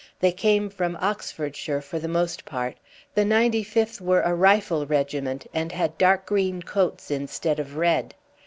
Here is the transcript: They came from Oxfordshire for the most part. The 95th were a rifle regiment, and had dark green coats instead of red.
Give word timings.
They 0.19 0.31
came 0.31 0.71
from 0.71 0.97
Oxfordshire 0.99 1.79
for 1.79 1.99
the 1.99 2.07
most 2.07 2.43
part. 2.43 2.75
The 3.13 3.21
95th 3.23 4.01
were 4.01 4.21
a 4.21 4.33
rifle 4.33 4.87
regiment, 4.87 5.45
and 5.53 5.71
had 5.71 5.95
dark 5.99 6.25
green 6.25 6.63
coats 6.63 7.11
instead 7.11 7.59
of 7.59 7.75
red. 7.75 8.15